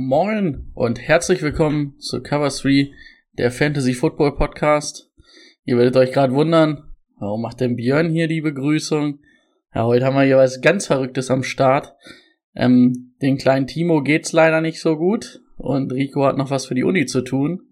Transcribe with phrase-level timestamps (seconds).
[0.00, 2.92] Moin und herzlich willkommen zu Cover 3,
[3.32, 5.10] der Fantasy Football Podcast.
[5.64, 6.84] Ihr werdet euch gerade wundern,
[7.18, 9.18] warum macht denn Björn hier die Begrüßung?
[9.74, 11.96] Ja, heute haben wir hier was ganz Verrücktes am Start.
[12.54, 16.76] Ähm, den kleinen Timo geht's leider nicht so gut und Rico hat noch was für
[16.76, 17.62] die Uni zu tun.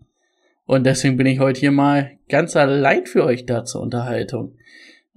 [0.65, 4.57] Und deswegen bin ich heute hier mal ganz allein für euch da zur Unterhaltung.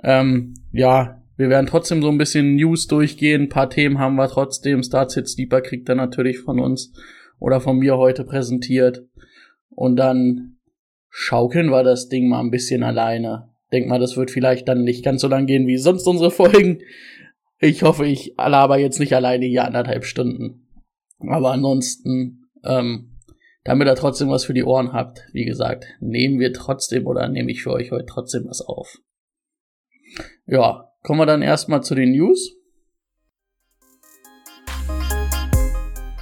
[0.03, 3.43] Ähm, ja, wir werden trotzdem so ein bisschen News durchgehen.
[3.43, 4.83] Ein paar Themen haben wir trotzdem.
[4.83, 6.91] Starts Hits Deeper kriegt er natürlich von uns
[7.39, 9.05] oder von mir heute präsentiert.
[9.69, 10.57] Und dann
[11.07, 13.53] schaukeln wir das Ding mal ein bisschen alleine.
[13.71, 16.79] Denk mal, das wird vielleicht dann nicht ganz so lang gehen wie sonst unsere Folgen.
[17.57, 20.67] Ich hoffe, ich laber jetzt nicht alleine hier anderthalb Stunden.
[21.19, 23.17] Aber ansonsten, ähm,
[23.63, 27.49] damit ihr trotzdem was für die Ohren habt, wie gesagt, nehmen wir trotzdem oder nehme
[27.49, 28.97] ich für euch heute trotzdem was auf.
[30.45, 32.55] Ja, Kommen wir dann erstmal zu den News.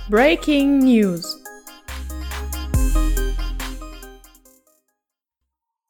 [0.10, 1.44] Breaking News.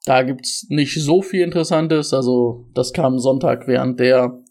[0.06, 2.14] Da gibt's nicht so viel Interessantes.
[2.14, 4.42] Also, das kam Sonntag während der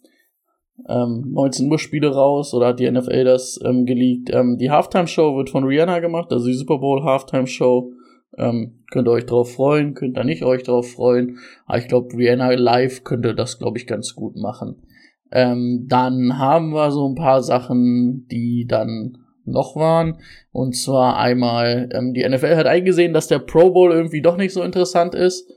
[0.87, 4.29] ähm, 19 Uhr Spiele raus oder hat die NFL das ähm, geleakt.
[4.31, 7.91] Ähm, die Halftime Show wird von Rihanna gemacht, also die Super Bowl Halftime Show.
[8.37, 11.39] Ähm, könnt ihr euch drauf freuen, könnt ihr nicht euch drauf freuen.
[11.65, 14.83] Aber ich glaube, Vienna Live könnte das, glaube ich, ganz gut machen.
[15.31, 20.19] Ähm, dann haben wir so ein paar Sachen, die dann noch waren.
[20.51, 24.53] Und zwar einmal, ähm, die NFL hat eingesehen, dass der Pro Bowl irgendwie doch nicht
[24.53, 25.49] so interessant ist.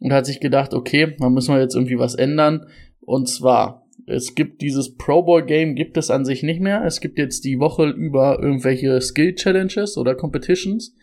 [0.00, 2.66] Und hat sich gedacht, okay, da müssen wir jetzt irgendwie was ändern.
[3.00, 6.84] Und zwar, es gibt dieses Pro Bowl Game, gibt es an sich nicht mehr.
[6.84, 10.94] Es gibt jetzt die Woche über irgendwelche Skill Challenges oder Competitions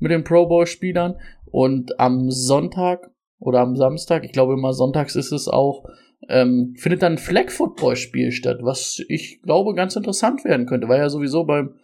[0.00, 1.16] mit den Pro Bowl Spielern
[1.46, 5.84] und am Sonntag oder am Samstag, ich glaube immer sonntags ist es auch,
[6.28, 10.88] ähm, findet dann ein Flag Football Spiel statt, was ich glaube ganz interessant werden könnte,
[10.88, 11.74] weil ja sowieso beim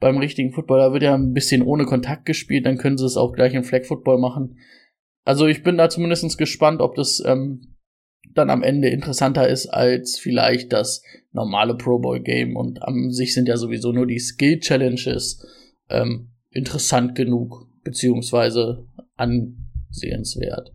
[0.00, 3.18] beim richtigen Football, da wird ja ein bisschen ohne Kontakt gespielt, dann können sie es
[3.18, 4.58] auch gleich im Flag Football machen.
[5.24, 7.76] Also ich bin da zumindest gespannt, ob das ähm,
[8.32, 13.34] dann am Ende interessanter ist als vielleicht das normale Pro Bowl Game und an sich
[13.34, 15.46] sind ja sowieso nur die Skill Challenges
[15.90, 20.72] ähm, interessant genug, beziehungsweise ansehenswert.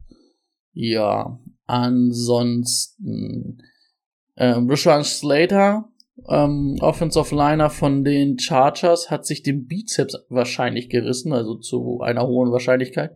[0.73, 3.61] Ja, ansonsten
[4.37, 5.89] ähm, Rashawn Slater,
[6.27, 12.27] ähm, Offensive Liner von den Chargers, hat sich den Bizeps wahrscheinlich gerissen, also zu einer
[12.27, 13.11] hohen Wahrscheinlichkeit,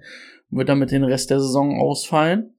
[0.50, 2.54] wird damit den Rest der Saison ausfallen.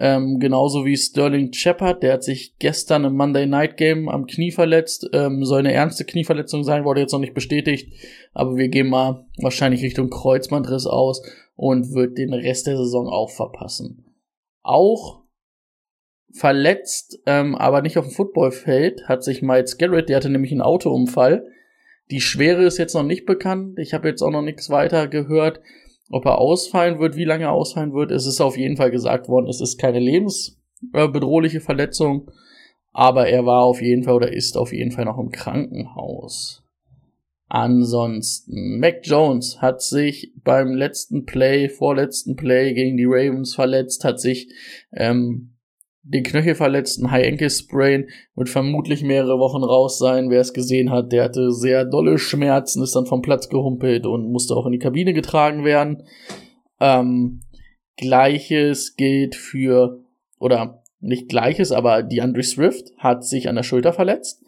[0.00, 4.52] Ähm, genauso wie Sterling Shepard, der hat sich gestern im Monday Night Game am Knie
[4.52, 5.10] verletzt.
[5.12, 7.92] Ähm, soll eine ernste Knieverletzung sein, wurde jetzt noch nicht bestätigt.
[8.32, 11.22] Aber wir gehen mal wahrscheinlich Richtung Kreuzbandriss aus
[11.56, 14.14] und wird den Rest der Saison auch verpassen.
[14.62, 15.24] Auch
[16.32, 20.60] verletzt, ähm, aber nicht auf dem Footballfeld, hat sich Miles Garrett, der hatte nämlich einen
[20.60, 21.44] Autounfall.
[22.12, 23.78] Die Schwere ist jetzt noch nicht bekannt.
[23.78, 25.60] Ich habe jetzt auch noch nichts weiter gehört.
[26.10, 29.28] Ob er ausfallen wird, wie lange er ausfallen wird, es ist auf jeden Fall gesagt
[29.28, 32.30] worden, es ist keine lebensbedrohliche Verletzung,
[32.92, 36.64] aber er war auf jeden Fall oder ist auf jeden Fall noch im Krankenhaus.
[37.50, 44.20] Ansonsten, Mac Jones hat sich beim letzten Play, vorletzten Play gegen die Ravens verletzt, hat
[44.20, 44.48] sich
[44.92, 45.54] ähm,
[46.08, 50.30] den Knöchel verletzten High Ankle Sprain, wird vermutlich mehrere Wochen raus sein.
[50.30, 54.30] Wer es gesehen hat, der hatte sehr dolle Schmerzen, ist dann vom Platz gehumpelt und
[54.32, 56.04] musste auch in die Kabine getragen werden.
[56.80, 57.40] Ähm,
[57.96, 60.00] Gleiches gilt für,
[60.38, 64.42] oder nicht Gleiches, aber die Andre Swift hat sich an der Schulter verletzt.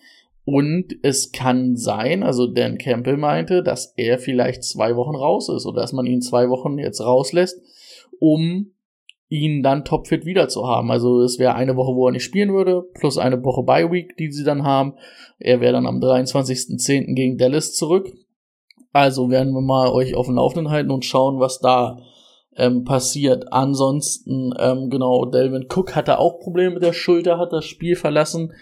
[0.44, 5.66] Und es kann sein, also Dan Campbell meinte, dass er vielleicht zwei Wochen raus ist
[5.66, 7.60] oder dass man ihn zwei Wochen jetzt rauslässt,
[8.18, 8.72] um
[9.30, 10.90] ihn dann topfit wieder zu haben.
[10.90, 14.16] Also es wäre eine Woche, wo er nicht spielen würde, plus eine Woche Bye Week,
[14.16, 14.94] die sie dann haben.
[15.38, 17.14] Er wäre dann am 23.10.
[17.14, 18.12] gegen Dallas zurück.
[18.92, 22.00] Also werden wir mal euch auf dem Laufenden halten und schauen, was da
[22.56, 23.52] ähm, passiert.
[23.52, 28.52] Ansonsten, ähm, genau, Delvin Cook hatte auch Probleme mit der Schulter, hat das Spiel verlassen.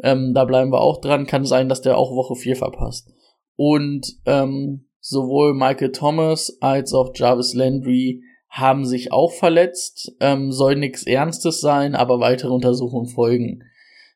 [0.00, 1.26] Ähm, da bleiben wir auch dran.
[1.26, 3.10] Kann sein, dass der auch Woche 4 verpasst.
[3.56, 10.14] Und ähm, sowohl Michael Thomas als auch Jarvis Landry haben sich auch verletzt.
[10.20, 13.64] Ähm, soll nichts Ernstes sein, aber weitere Untersuchungen folgen.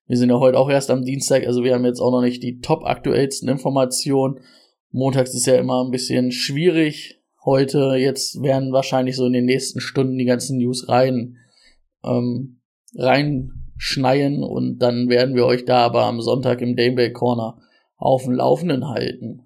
[0.07, 2.43] Wir sind ja heute auch erst am Dienstag, also wir haben jetzt auch noch nicht
[2.43, 4.41] die top aktuellsten Informationen.
[4.93, 7.23] Montags ist ja immer ein bisschen schwierig.
[7.45, 11.39] Heute, jetzt werden wahrscheinlich so in den nächsten Stunden die ganzen News rein,
[12.05, 12.61] ähm,
[12.95, 17.59] reinschneien und dann werden wir euch da aber am Sonntag im Daybreak Corner
[17.97, 19.43] auf dem Laufenden halten.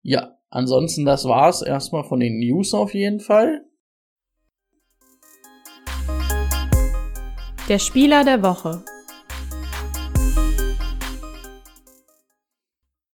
[0.00, 3.64] Ja, ansonsten das war's erstmal von den News auf jeden Fall.
[7.68, 8.82] Der Spieler der Woche.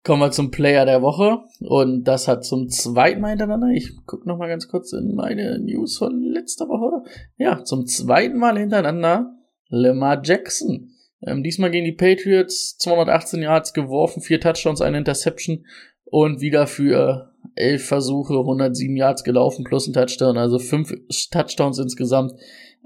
[0.06, 1.40] Kommen wir zum Player der Woche.
[1.62, 5.58] Und das hat zum zweiten Mal hintereinander, ich gucke noch mal ganz kurz in meine
[5.60, 7.10] News von letzter Woche.
[7.38, 9.36] Ja, zum zweiten Mal hintereinander
[9.68, 10.92] Lamar Jackson.
[11.22, 15.66] Ähm, diesmal gegen die Patriots 218 Yards geworfen, vier Touchdowns, eine Interception
[16.06, 20.94] und wieder für elf Versuche 107 Yards gelaufen plus ein Touchdown, also fünf
[21.32, 22.34] Touchdowns insgesamt.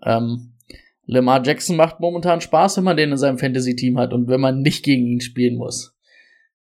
[0.06, 0.54] Ähm,
[1.06, 4.62] Lamar Jackson macht momentan Spaß, wenn man den in seinem Fantasy-Team hat und wenn man
[4.62, 5.96] nicht gegen ihn spielen muss.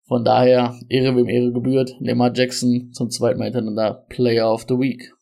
[0.05, 1.95] Von daher, Ehre wem Ehre gebührt.
[2.01, 5.13] Lamar Jackson zum zweiten Mal hintereinander Player of the Week.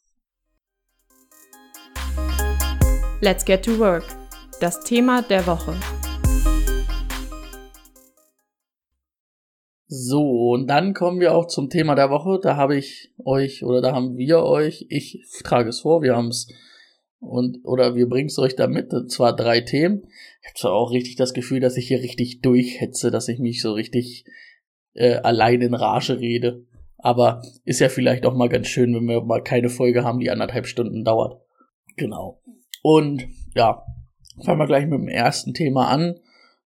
[3.22, 4.06] Let's get to work.
[4.60, 5.76] Das Thema der Woche.
[9.94, 12.40] So, und dann kommen wir auch zum Thema der Woche.
[12.42, 16.30] Da habe ich euch, oder da haben wir euch, ich trage es vor, wir haben
[16.30, 16.48] es
[17.20, 18.94] und oder wir bringen es euch da mit.
[19.12, 20.04] Zwar drei Themen.
[20.42, 23.62] Ich habe zwar auch richtig das Gefühl, dass ich hier richtig durchhetze, dass ich mich
[23.62, 24.24] so richtig
[24.94, 26.66] äh, allein in Rage rede.
[26.98, 30.32] Aber ist ja vielleicht auch mal ganz schön, wenn wir mal keine Folge haben, die
[30.32, 31.42] anderthalb Stunden dauert.
[31.98, 32.42] Genau.
[32.82, 33.84] Und ja,
[34.42, 36.18] fangen wir gleich mit dem ersten Thema an.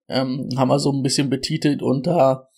[0.09, 2.49] Ähm, haben wir so ein bisschen betitelt unter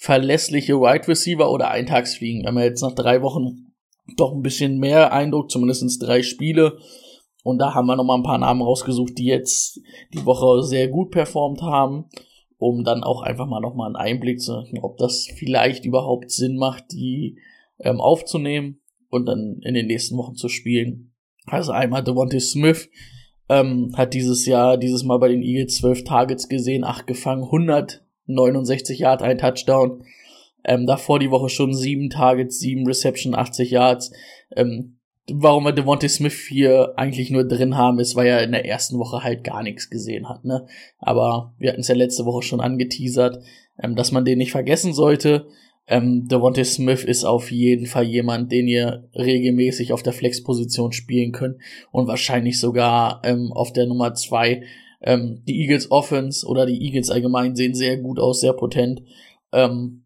[0.00, 2.40] verlässliche Wide Receiver oder Eintagsfliegen.
[2.40, 3.74] Wir haben ja jetzt nach drei Wochen
[4.16, 6.78] doch ein bisschen mehr Eindruck, zumindest drei Spiele.
[7.44, 9.78] Und da haben wir nochmal ein paar Namen rausgesucht, die jetzt
[10.14, 12.06] die Woche sehr gut performt haben,
[12.56, 16.56] um dann auch einfach mal nochmal einen Einblick zu machen, ob das vielleicht überhaupt Sinn
[16.56, 17.38] macht, die
[17.78, 18.80] ähm, aufzunehmen
[19.10, 21.12] und dann in den nächsten Wochen zu spielen.
[21.44, 22.88] Also einmal Devontae Smith
[23.50, 27.42] ähm, hat dieses Jahr, dieses Mal bei den Eagles zwölf Targets gesehen, acht gefangen,
[28.30, 30.04] 169 Yards, ein Touchdown.
[30.64, 34.12] Ähm, davor die Woche schon sieben Targets, sieben Reception, 80 Yards.
[34.54, 34.98] Ähm,
[35.32, 38.98] warum wir Devontae Smith hier eigentlich nur drin haben, ist, weil er in der ersten
[38.98, 40.66] Woche halt gar nichts gesehen hat, ne?
[40.98, 43.42] Aber wir hatten es ja letzte Woche schon angeteasert,
[43.82, 45.46] ähm, dass man den nicht vergessen sollte.
[45.86, 51.32] Ähm, Devontae Smith ist auf jeden Fall jemand, den ihr regelmäßig auf der Flexposition spielen
[51.32, 51.56] könnt
[51.90, 54.62] und wahrscheinlich sogar ähm, auf der Nummer zwei.
[55.02, 59.02] Ähm, die Eagles Offense oder die Eagles allgemein sehen sehr gut aus, sehr potent.
[59.52, 60.04] Ähm,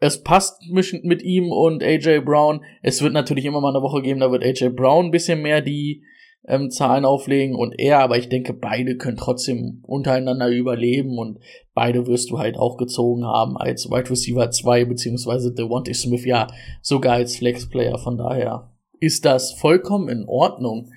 [0.00, 2.62] es passt mit ihm und AJ Brown.
[2.82, 5.60] Es wird natürlich immer mal eine Woche geben, da wird AJ Brown ein bisschen mehr
[5.60, 6.04] die
[6.46, 11.40] ähm, Zahlen auflegen und er, aber ich denke, beide können trotzdem untereinander überleben und
[11.74, 16.46] beide wirst du halt auch gezogen haben als Wide Receiver 2 beziehungsweise Devontae Smith ja
[16.80, 17.98] sogar als Flex-Player.
[17.98, 20.90] Von daher ist das vollkommen in Ordnung.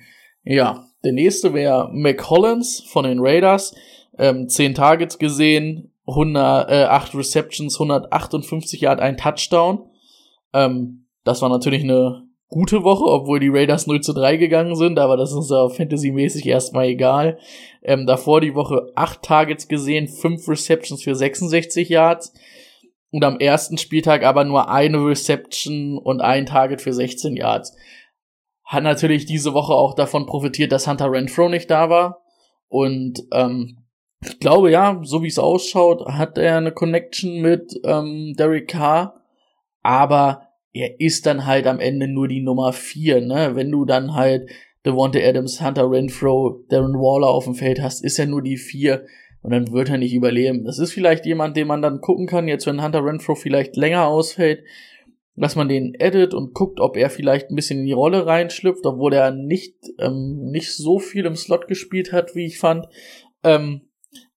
[0.44, 3.74] Ja, der nächste wäre McCollins von den Raiders.
[4.18, 9.86] Ähm, 10 Targets gesehen, 108 Receptions, 158 Yard, ein Touchdown.
[10.52, 14.98] Ähm, das war natürlich eine gute Woche, obwohl die Raiders 0 zu 3 gegangen sind,
[14.98, 17.38] aber das ist ja fantasymäßig erstmal egal.
[17.82, 22.34] Ähm, davor die Woche 8 Targets gesehen, 5 Receptions für 66 Yards.
[23.10, 27.76] Und am ersten Spieltag aber nur eine Reception und ein Target für 16 Yards.
[28.72, 32.22] Hat natürlich diese Woche auch davon profitiert, dass Hunter Renfro nicht da war.
[32.68, 33.76] Und ähm,
[34.24, 39.20] ich glaube ja, so wie es ausschaut, hat er eine Connection mit ähm, Derek Carr,
[39.82, 43.50] aber er ist dann halt am Ende nur die Nummer vier, ne?
[43.56, 44.48] Wenn du dann halt
[44.86, 49.04] Devonta Adams, Hunter Renfro, Darren Waller auf dem Feld hast, ist er nur die vier
[49.42, 50.64] und dann wird er nicht überleben.
[50.64, 54.06] Das ist vielleicht jemand, den man dann gucken kann, jetzt wenn Hunter Renfro vielleicht länger
[54.06, 54.64] ausfällt,
[55.34, 58.84] dass man den edit und guckt, ob er vielleicht ein bisschen in die Rolle reinschlüpft,
[58.84, 62.86] obwohl er nicht, ähm, nicht so viel im Slot gespielt hat, wie ich fand.
[63.42, 63.88] Ähm,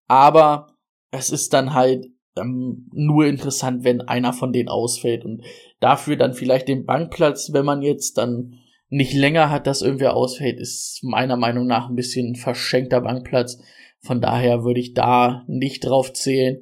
[0.08, 0.78] aber
[1.12, 2.06] es ist dann halt
[2.38, 5.44] ähm, nur interessant, wenn einer von denen ausfällt und
[5.80, 8.60] dafür dann vielleicht den Bankplatz, wenn man jetzt dann
[8.90, 13.60] nicht länger hat, dass irgendwer ausfällt, ist meiner Meinung nach ein bisschen verschenkter Bankplatz.
[14.00, 16.62] Von daher würde ich da nicht drauf zählen.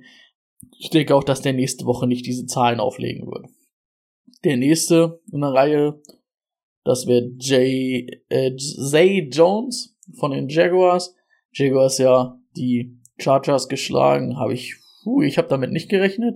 [0.80, 3.50] Ich denke auch, dass der nächste Woche nicht diese Zahlen auflegen würde.
[4.44, 6.02] Der nächste in der Reihe,
[6.84, 11.16] das wäre Jay, äh, Zay Jones von den Jaguars.
[11.54, 16.36] Jaguars ja die Chargers geschlagen, habe ich, puh, ich habe damit nicht gerechnet.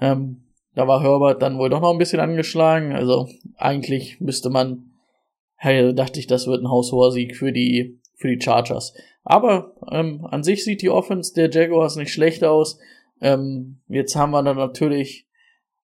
[0.00, 0.44] Ähm,
[0.74, 2.92] da war Herbert dann wohl doch noch ein bisschen angeschlagen.
[2.92, 4.92] Also eigentlich müsste man,
[5.56, 8.94] hey, dachte ich, das wird ein haushoher Sieg für die, für die Chargers.
[9.24, 12.78] Aber ähm, an sich sieht die Offense der Jaguars nicht schlecht aus.
[13.20, 15.28] Ähm, jetzt haben wir dann natürlich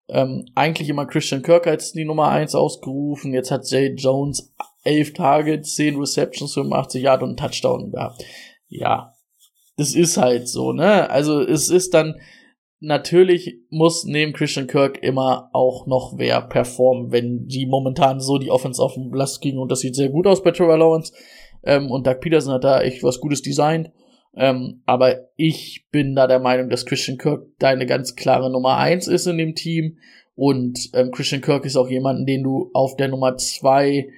[0.09, 3.33] ähm, eigentlich immer Christian Kirk als die Nummer eins ausgerufen.
[3.33, 8.25] Jetzt hat Jay Jones elf Targets, zehn Receptions, 85 Yard und einen Touchdown gehabt.
[8.69, 9.15] Ja,
[9.77, 11.09] das ist halt so, ne?
[11.11, 12.17] Also es ist dann
[12.81, 18.51] natürlich muss neben Christian Kirk immer auch noch wer performen, wenn die momentan so die
[18.51, 21.13] Offense auf den Blast ging und das sieht sehr gut aus bei Trevor Lawrence.
[21.65, 23.91] Ähm, und Doug Peterson hat da echt was Gutes designt.
[24.35, 28.77] Ähm, aber ich bin da der Meinung, dass Christian Kirk da eine ganz klare Nummer
[28.77, 29.99] eins ist in dem Team.
[30.35, 34.09] Und ähm, Christian Kirk ist auch jemanden, den du auf der Nummer zwei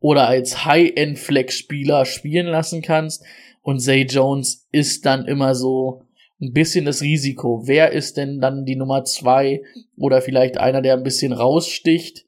[0.00, 3.24] oder als High-End-Flex-Spieler spielen lassen kannst.
[3.62, 6.02] Und Zay Jones ist dann immer so
[6.42, 7.62] ein bisschen das Risiko.
[7.66, 9.62] Wer ist denn dann die Nummer zwei
[9.96, 12.24] oder vielleicht einer, der ein bisschen raussticht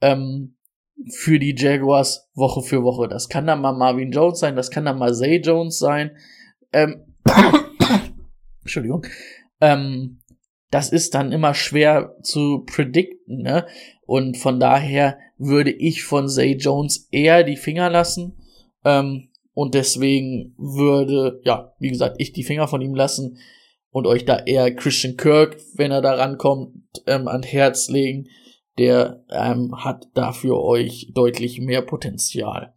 [0.00, 0.56] ähm,
[1.10, 3.06] für die Jaguars Woche für Woche?
[3.06, 6.12] Das kann dann mal Marvin Jones sein, das kann dann mal Zay Jones sein.
[6.72, 7.04] Ähm,
[8.60, 9.06] Entschuldigung.
[9.60, 10.20] Ähm,
[10.70, 13.66] das ist dann immer schwer zu predikten, ne?
[14.06, 18.36] Und von daher würde ich von Zay Jones eher die Finger lassen.
[18.84, 23.38] Ähm, und deswegen würde, ja, wie gesagt, ich die Finger von ihm lassen
[23.90, 26.74] und euch da eher Christian Kirk, wenn er da rankommt,
[27.06, 28.28] ähm, an Herz legen.
[28.78, 32.72] Der ähm, hat dafür euch deutlich mehr Potenzial.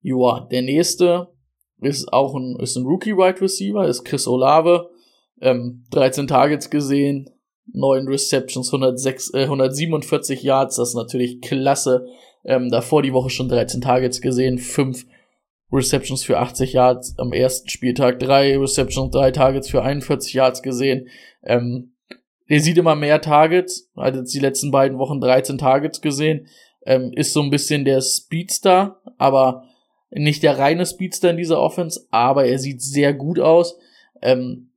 [0.00, 1.28] Joa, der nächste
[1.80, 4.90] ist auch ein, ist ein Rookie Wide Receiver, ist Chris Olave.
[5.40, 7.30] Ähm, 13 Targets gesehen,
[7.72, 12.06] 9 Receptions, 106, äh, 147 Yards, das ist natürlich klasse.
[12.44, 15.04] Ähm, davor die Woche schon 13 Targets gesehen, 5
[15.70, 21.08] Receptions für 80 Yards am ersten Spieltag, drei Receptions, drei Targets für 41 Yards gesehen.
[21.44, 21.92] Ähm,
[22.48, 26.46] der sieht immer mehr Targets, hat jetzt die letzten beiden Wochen 13 Targets gesehen,
[26.86, 29.64] ähm, ist so ein bisschen der Speedster, aber
[30.10, 33.78] nicht der reine Speedster in dieser Offense, aber er sieht sehr gut aus.
[34.22, 34.72] Ähm,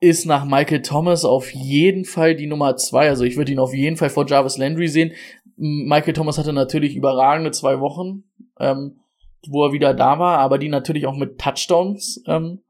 [0.00, 3.08] ist nach Michael Thomas auf jeden Fall die Nummer zwei.
[3.08, 5.12] Also ich würde ihn auf jeden Fall vor Jarvis Landry sehen.
[5.56, 8.24] Michael Thomas hatte natürlich überragende zwei Wochen.
[8.58, 9.00] Ähm,
[9.48, 12.60] wo er wieder da war, aber die natürlich auch mit Touchdowns ähm,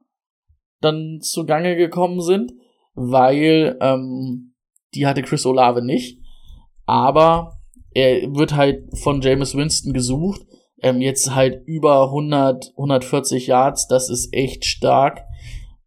[0.81, 2.53] dann zugange gekommen sind,
[2.95, 4.55] weil ähm,
[4.95, 6.19] die hatte Chris Olave nicht.
[6.87, 7.59] Aber
[7.93, 10.43] er wird halt von James Winston gesucht.
[10.83, 15.25] Ähm, jetzt halt über 100, 140 Yards, das ist echt stark.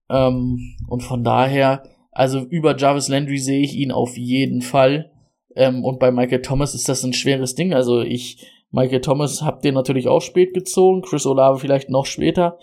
[0.09, 5.11] Ähm, und von daher, also über Jarvis Landry sehe ich ihn auf jeden Fall.
[5.55, 7.73] Ähm, und bei Michael Thomas ist das ein schweres Ding.
[7.73, 12.57] Also ich Michael Thomas habt ihr natürlich auch spät gezogen, Chris Olave vielleicht noch später.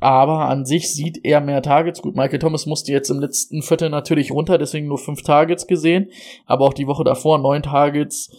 [0.00, 2.00] Aber an sich sieht er mehr Targets.
[2.00, 6.10] Gut, Michael Thomas musste jetzt im letzten Viertel natürlich runter, deswegen nur fünf Targets gesehen.
[6.46, 8.34] Aber auch die Woche davor neun Targets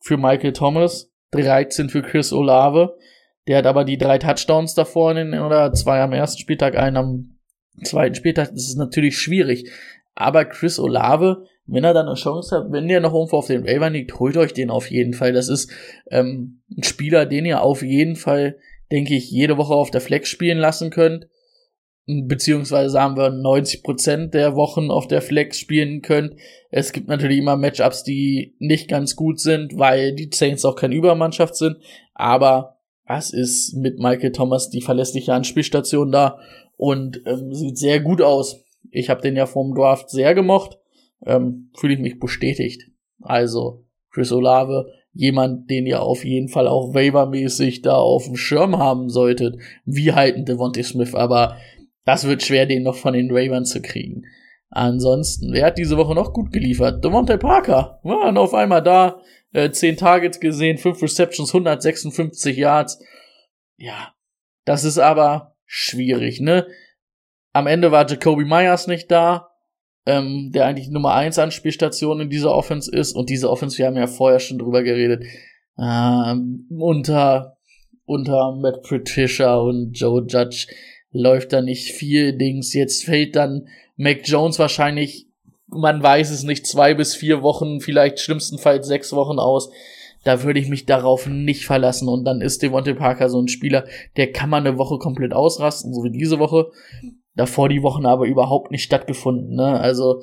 [0.00, 2.96] für Michael Thomas, 13 für Chris Olave.
[3.48, 6.96] Der hat aber die drei Touchdowns davor in den, oder zwei am ersten Spieltag, einen
[6.96, 7.38] am
[7.82, 8.50] zweiten Spieltag.
[8.50, 9.70] Das ist natürlich schwierig.
[10.14, 13.64] Aber Chris Olave wenn er dann eine Chance hat, wenn der noch irgendwo auf den
[13.64, 15.32] Waiver liegt, holt euch den auf jeden Fall.
[15.32, 15.70] Das ist
[16.10, 18.58] ähm, ein Spieler, den ihr auf jeden Fall,
[18.90, 21.28] denke ich, jede Woche auf der Flex spielen lassen könnt.
[22.28, 26.34] Beziehungsweise haben wir 90% der Wochen auf der Flex spielen könnt.
[26.70, 30.94] Es gibt natürlich immer Matchups, die nicht ganz gut sind, weil die Saints auch keine
[30.94, 31.78] Übermannschaft sind.
[32.14, 36.38] Aber was ist mit Michael Thomas die verlässliche Anspielstation da
[36.76, 38.64] und ähm, sieht sehr gut aus.
[38.90, 40.78] Ich habe den ja vom Draft sehr gemocht
[41.26, 42.90] ähm, fühle ich mich bestätigt.
[43.20, 48.78] Also Chris Olave, jemand, den ihr auf jeden Fall auch waivermäßig da auf dem Schirm
[48.78, 51.56] haben solltet, wie halt ein Devontae Smith, aber
[52.04, 54.24] das wird schwer, den noch von den Ravens zu kriegen.
[54.70, 57.04] Ansonsten, wer hat diese Woche noch gut geliefert?
[57.04, 59.20] Devontae Parker, waren auf einmal da,
[59.52, 62.98] äh, 10 Targets gesehen, 5 Receptions, 156 Yards.
[63.76, 64.14] Ja,
[64.64, 66.66] das ist aber schwierig, ne?
[67.52, 69.50] Am Ende war Jacoby Myers nicht da,
[70.06, 73.14] ähm, der eigentlich Nummer 1 Anspielstation in dieser Offense ist.
[73.14, 75.24] Und diese Offense, wir haben ja vorher schon drüber geredet,
[75.78, 77.58] ähm, unter,
[78.04, 80.66] unter Matt Patricia und Joe Judge
[81.12, 82.74] läuft da nicht viel Dings.
[82.74, 85.28] Jetzt fällt dann Mac Jones wahrscheinlich,
[85.68, 89.70] man weiß es nicht, zwei bis vier Wochen, vielleicht schlimmstenfalls sechs Wochen aus.
[90.24, 92.08] Da würde ich mich darauf nicht verlassen.
[92.08, 93.84] Und dann ist Devontae Parker so ein Spieler,
[94.16, 96.70] der kann man eine Woche komplett ausrasten, so wie diese Woche
[97.34, 99.56] davor die Wochen aber überhaupt nicht stattgefunden.
[99.56, 99.80] Ne?
[99.80, 100.22] Also,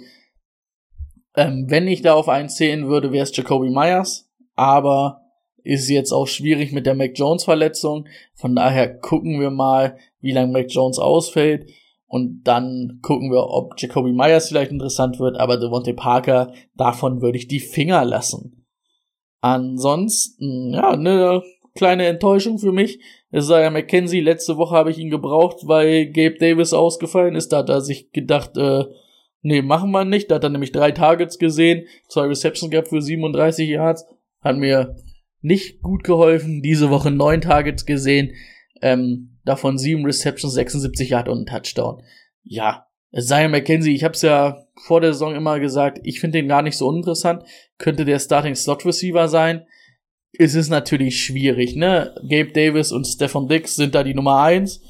[1.36, 5.22] ähm, wenn ich da auf einen zählen würde, wäre es Jacoby Myers, aber
[5.64, 8.08] ist jetzt auch schwierig mit der Mac Jones Verletzung.
[8.34, 11.70] Von daher gucken wir mal, wie lange Mac Jones ausfällt.
[12.08, 17.38] Und dann gucken wir, ob Jacoby Myers vielleicht interessant wird, aber Devontae Parker, davon würde
[17.38, 18.66] ich die Finger lassen.
[19.42, 21.44] Ansonsten, ja, eine
[21.76, 23.00] kleine Enttäuschung für mich.
[23.32, 27.50] Isaiah McKenzie, letzte Woche habe ich ihn gebraucht, weil Gabe Davis ausgefallen ist.
[27.50, 28.86] Da hat er sich gedacht, äh,
[29.42, 30.32] nee, machen wir nicht.
[30.32, 34.06] Da hat er nämlich drei Targets gesehen, zwei Receptions gehabt für 37 Yards.
[34.42, 34.96] Hat mir
[35.42, 36.62] nicht gut geholfen.
[36.62, 38.34] Diese Woche neun Targets gesehen,
[38.82, 42.04] ähm, davon sieben Receptions, 76 Yards und ein Touchdown.
[42.44, 42.86] Ja,
[43.18, 46.62] Zion McKenzie, ich habe es ja vor der Saison immer gesagt, ich finde den gar
[46.62, 47.44] nicht so uninteressant.
[47.78, 49.66] Könnte der Starting Slot Receiver sein.
[50.38, 52.14] Es ist natürlich schwierig, ne?
[52.22, 54.82] Gabe Davis und Stefan Dix sind da die Nummer eins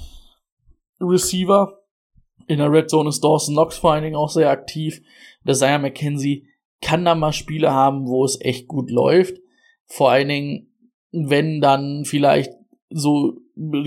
[0.99, 1.79] Receiver.
[2.47, 5.01] In der Red Zone ist Dawson Knox vor allen Dingen auch sehr aktiv.
[5.45, 6.47] Der Zion McKenzie
[6.81, 9.37] kann da mal Spiele haben, wo es echt gut läuft.
[9.85, 10.73] Vor allen Dingen,
[11.11, 12.51] wenn dann vielleicht
[12.89, 13.37] so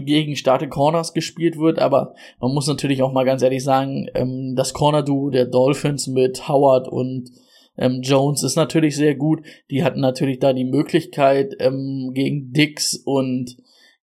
[0.04, 4.54] gegen starke Corners gespielt wird, aber man muss natürlich auch mal ganz ehrlich sagen, ähm,
[4.56, 7.30] das Corner-Duo der Dolphins mit Howard und
[7.78, 9.40] ähm, Jones ist natürlich sehr gut.
[9.70, 13.56] Die hatten natürlich da die Möglichkeit, ähm, gegen Dix und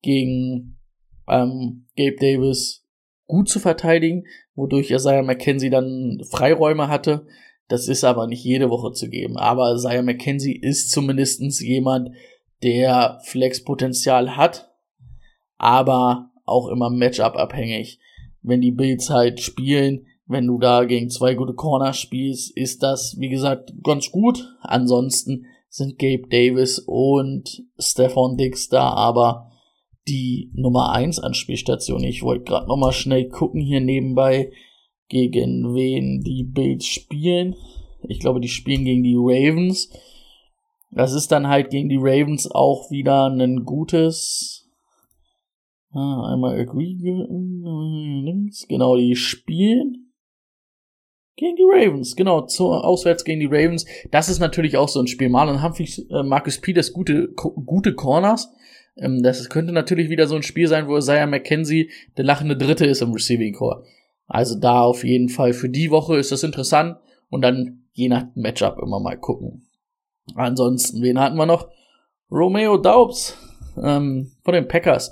[0.02, 0.78] gegen
[1.28, 2.85] ähm, Gabe Davis
[3.26, 7.26] gut zu verteidigen, wodurch Isaiah McKenzie dann Freiräume hatte.
[7.68, 9.37] Das ist aber nicht jede Woche zu geben.
[9.37, 12.11] Aber Isaiah McKenzie ist zumindestens jemand,
[12.62, 14.73] der Flexpotenzial hat,
[15.58, 17.98] aber auch immer Matchup abhängig.
[18.42, 23.16] Wenn die Bills halt spielen, wenn du da gegen zwei gute Corner spielst, ist das,
[23.18, 24.56] wie gesagt, ganz gut.
[24.60, 29.50] Ansonsten sind Gabe Davis und Stefan Dix da aber
[30.08, 32.02] die Nummer 1 Anspielstation.
[32.04, 34.52] Ich wollte gerade nochmal schnell gucken hier nebenbei,
[35.08, 37.56] gegen wen die Bills spielen.
[38.08, 39.90] Ich glaube, die spielen gegen die Ravens.
[40.90, 44.55] Das ist dann halt gegen die Ravens auch wieder ein gutes.
[45.96, 48.66] Ah, einmal agree links.
[48.68, 50.12] Genau, die spielen
[51.36, 52.16] gegen die Ravens.
[52.16, 53.86] Genau, zu, auswärts gegen die Ravens.
[54.10, 55.30] Das ist natürlich auch so ein Spiel.
[55.30, 58.52] Marlon Humphries, äh, Marcus Peters gute, gute Corners.
[58.96, 62.84] Ähm, das könnte natürlich wieder so ein Spiel sein, wo Isaiah McKenzie der lachende Dritte
[62.84, 63.84] ist im Receiving Core.
[64.26, 66.98] Also da auf jeden Fall für die Woche ist das interessant
[67.30, 69.66] und dann je nach Matchup immer mal gucken.
[70.34, 71.70] Ansonsten, wen hatten wir noch?
[72.30, 73.38] Romeo Daubs
[73.82, 75.10] ähm, von den Packers.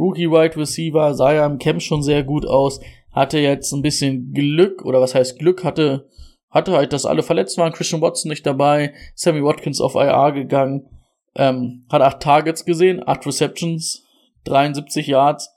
[0.00, 2.80] Rookie Wide Receiver, sah ja im Camp schon sehr gut aus,
[3.12, 6.08] hatte jetzt ein bisschen Glück, oder was heißt Glück, hatte,
[6.48, 10.88] hatte halt, dass alle verletzt waren, Christian Watson nicht dabei, Sammy Watkins auf IR gegangen,
[11.36, 14.06] ähm, hat acht Targets gesehen, acht Receptions,
[14.44, 15.50] 73 Yards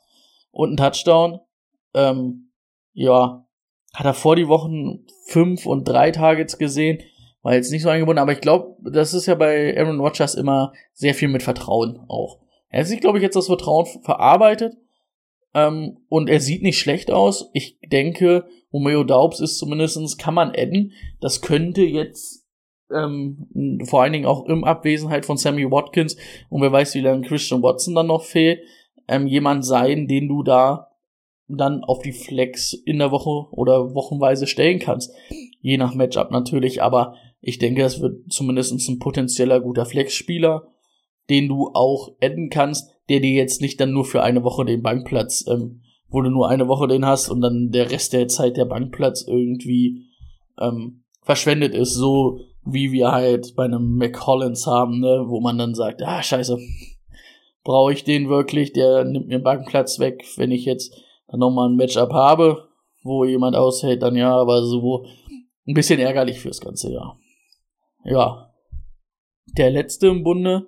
[0.51, 1.39] und ein Touchdown.
[1.93, 2.51] Ähm,
[2.93, 3.45] ja,
[3.93, 7.01] hat er vor die Wochen fünf und drei Targets gesehen,
[7.43, 10.73] war jetzt nicht so eingebunden, aber ich glaube, das ist ja bei Aaron Rodgers immer
[10.93, 12.42] sehr viel mit Vertrauen auch.
[12.74, 14.76] Er hat sich, glaube ich, jetzt das Vertrauen verarbeitet
[15.54, 17.52] ähm, und er sieht nicht schlecht aus.
[17.54, 20.92] Ich denke, Romeo Daubs ist zumindestens kann man adden.
[21.22, 22.48] Das könnte jetzt
[22.92, 26.18] ähm, vor allen Dingen auch im Abwesenheit von Sammy Watkins
[26.50, 28.62] und wer weiß, wie lange Christian Watson dann noch fehlt,
[29.08, 30.90] ähm, jemand sein, den du da
[31.48, 35.14] dann auf die Flex in der Woche oder wochenweise stellen kannst.
[35.62, 40.73] Je nach Matchup natürlich, aber ich denke, es wird zumindest ein potenzieller guter Flex-Spieler,
[41.30, 44.82] den du auch adden kannst, der dir jetzt nicht dann nur für eine Woche den
[44.82, 48.58] Bankplatz, ähm, wo du nur eine Woche den hast und dann der Rest der Zeit
[48.58, 50.06] der Bankplatz irgendwie
[50.60, 55.74] ähm, verschwendet ist, so wie wir halt bei einem McCollins haben, ne, wo man dann
[55.74, 56.58] sagt, ah, scheiße,
[57.64, 60.96] brauche ich den wirklich, der nimmt mir Bankplatz weg, wenn ich jetzt
[61.28, 62.70] dann nochmal ein Matchup habe,
[63.02, 65.06] wo jemand aushält, dann ja, aber so
[65.68, 67.20] ein bisschen ärgerlich fürs ganze Jahr.
[68.06, 68.50] Ja.
[69.58, 70.68] Der letzte im Bunde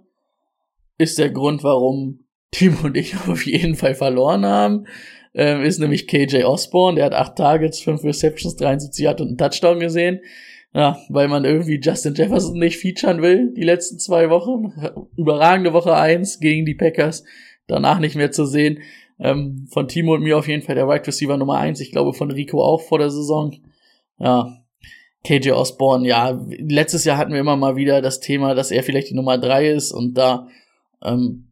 [0.98, 4.86] ist der Grund, warum Timo und ich auf jeden Fall verloren haben.
[5.34, 9.38] Ähm, ist nämlich KJ Osborne, der hat acht Targets, fünf Receptions, 73 hat und einen
[9.38, 10.22] Touchdown gesehen.
[10.74, 14.74] Ja, weil man irgendwie Justin Jefferson nicht featuren will, die letzten zwei Wochen.
[15.18, 17.24] Überragende Woche eins gegen die Packers,
[17.68, 18.80] danach nicht mehr zu sehen.
[19.18, 21.80] Ähm, von Timo und mir auf jeden Fall der Wide Receiver Nummer eins.
[21.80, 23.56] Ich glaube von Rico auch vor der Saison.
[24.20, 24.66] Ja,
[25.26, 29.10] KJ Osborne, ja, letztes Jahr hatten wir immer mal wieder das Thema, dass er vielleicht
[29.10, 30.48] die Nummer drei ist und da
[31.02, 31.52] ähm,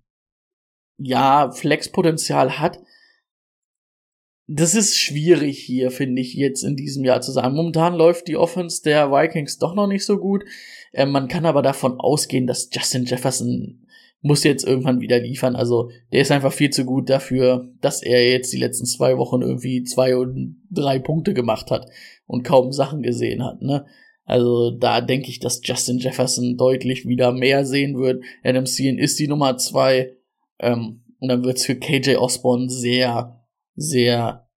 [0.97, 2.79] ja Flexpotenzial hat.
[4.47, 7.55] Das ist schwierig hier, finde ich, jetzt in diesem Jahr zu sagen.
[7.55, 10.43] Momentan läuft die Offense der Vikings doch noch nicht so gut.
[10.91, 13.87] Ähm, man kann aber davon ausgehen, dass Justin Jefferson
[14.23, 15.55] muss jetzt irgendwann wieder liefern.
[15.55, 19.41] Also der ist einfach viel zu gut dafür, dass er jetzt die letzten zwei Wochen
[19.41, 21.89] irgendwie zwei und drei Punkte gemacht hat
[22.25, 23.85] und kaum Sachen gesehen hat, ne?
[24.25, 28.23] Also da denke ich, dass Justin Jefferson deutlich wieder mehr sehen wird.
[28.43, 30.15] Adam Thielen ist die Nummer zwei.
[30.59, 33.43] Ähm, und dann wird's für KJ Osborne sehr,
[33.75, 34.47] sehr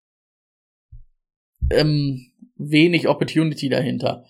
[1.71, 4.25] ähm, wenig Opportunity dahinter.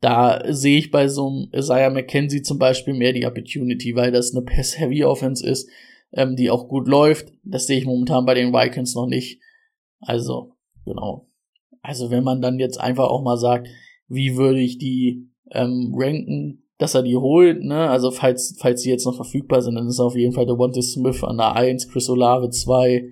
[0.00, 4.34] Da sehe ich bei so einem Isaiah McKenzie zum Beispiel mehr die Opportunity, weil das
[4.34, 5.68] eine Pass-Heavy-Offense ist,
[6.12, 7.32] ähm, die auch gut läuft.
[7.44, 9.40] Das sehe ich momentan bei den Vikings noch nicht.
[10.00, 11.28] Also, genau.
[11.82, 13.68] Also wenn man dann jetzt einfach auch mal sagt,
[14.12, 17.88] wie würde ich die ähm, ranken, dass er die holt, ne?
[17.88, 20.82] Also falls, falls sie jetzt noch verfügbar sind, dann ist auf jeden Fall der Devonta
[20.82, 23.10] Smith an der 1, Chris Olave 2,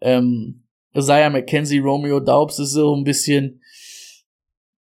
[0.00, 3.62] ähm, Isaiah McKenzie, Romeo Daubs ist so ein bisschen,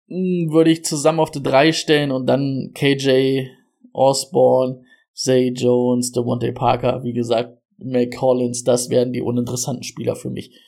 [0.09, 3.47] hm, würde ich zusammen auf die 3 stellen und dann KJ
[3.93, 4.83] Osborne,
[5.15, 10.59] Zay Jones, Devontae Parker, wie gesagt, Mel Collins, das werden die uninteressanten Spieler für mich.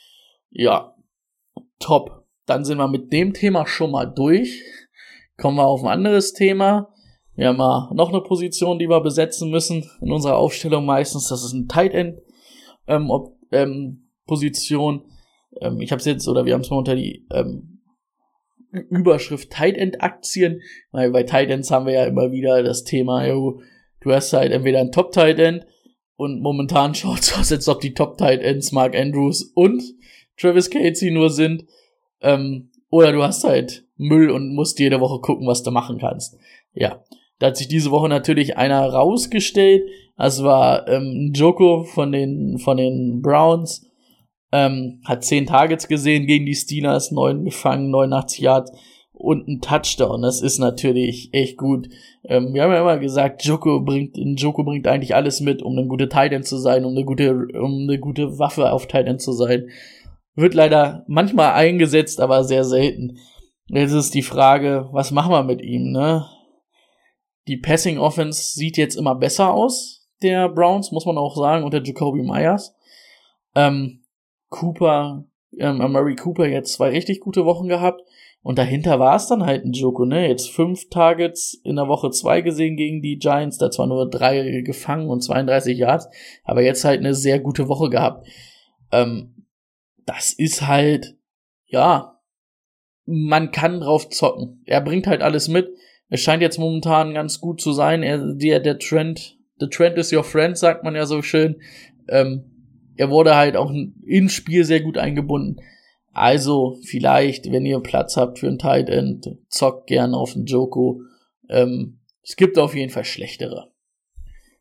[0.50, 0.94] Ja,
[1.78, 2.21] top.
[2.46, 4.62] Dann sind wir mit dem Thema schon mal durch.
[5.36, 6.88] Kommen wir auf ein anderes Thema.
[7.34, 11.28] Wir haben mal noch eine Position, die wir besetzen müssen in unserer Aufstellung meistens.
[11.28, 12.18] Das ist ein Tight End
[12.86, 15.04] ähm, ob, ähm, Position.
[15.60, 17.80] Ähm, ich habe es jetzt oder wir haben es mal unter die ähm,
[18.70, 23.26] Überschrift Tight End Aktien, weil bei Tight Ends haben wir ja immer wieder das Thema,
[23.26, 23.60] yo,
[24.00, 25.66] du hast halt entweder ein Top Tight End
[26.16, 29.82] und momentan schaut es aus, als ob die Top Tight Ends Mark Andrews und
[30.38, 31.64] Travis Casey nur sind.
[32.22, 36.38] Ähm, oder du hast halt Müll und musst jede Woche gucken, was du machen kannst.
[36.74, 37.02] Ja.
[37.38, 39.82] Da hat sich diese Woche natürlich einer rausgestellt.
[40.16, 43.84] Das war ähm, Joko von den, von den Browns.
[44.52, 48.72] Ähm, hat 10 Targets gesehen gegen die Steelers, 9 gefangen, 89 Yards
[49.12, 50.22] und ein Touchdown.
[50.22, 51.88] Das ist natürlich echt gut.
[52.24, 55.86] Ähm, wir haben ja immer gesagt, Joko bringt, Joko bringt eigentlich alles mit, um eine
[55.86, 59.68] gute Titan zu sein, um eine gute, um eine gute Waffe auf Titan zu sein.
[60.34, 63.18] Wird leider manchmal eingesetzt, aber sehr selten.
[63.66, 66.26] Jetzt ist die Frage, was machen wir mit ihm, ne?
[67.48, 71.82] Die Passing Offense sieht jetzt immer besser aus, der Browns, muss man auch sagen, unter
[71.82, 72.74] Jacoby Myers.
[73.54, 74.04] Ähm,
[74.48, 75.24] Cooper,
[75.58, 78.00] ähm, Murray Cooper jetzt zwei richtig gute Wochen gehabt.
[78.42, 80.28] Und dahinter war es dann halt ein Joko, ne?
[80.28, 84.62] Jetzt fünf Targets in der Woche zwei gesehen gegen die Giants, da zwar nur drei
[84.62, 86.08] gefangen und 32 Yards,
[86.42, 88.26] aber jetzt halt eine sehr gute Woche gehabt.
[88.90, 89.41] Ähm,
[90.14, 91.16] das ist halt,
[91.66, 92.20] ja,
[93.04, 94.62] man kann drauf zocken.
[94.66, 95.68] Er bringt halt alles mit
[96.14, 98.02] es scheint jetzt momentan ganz gut zu sein.
[98.02, 101.62] Er, der, der Trend, the Trend is your friend, sagt man ja so schön.
[102.06, 102.44] Ähm,
[102.96, 103.72] er wurde halt auch
[104.04, 105.62] ins Spiel sehr gut eingebunden.
[106.12, 111.00] Also, vielleicht, wenn ihr Platz habt für ein Tight End, zockt gern auf den Joko.
[111.48, 113.72] Ähm, es gibt auf jeden Fall schlechtere.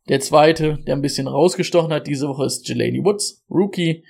[0.07, 4.05] Der zweite, der ein bisschen rausgestochen hat diese Woche, ist Jelani Woods, Rookie,